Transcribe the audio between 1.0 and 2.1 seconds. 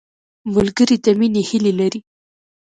د مینې هیلې لري